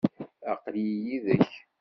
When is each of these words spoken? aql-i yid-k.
aql-i 0.51 0.85
yid-k. 1.05 1.49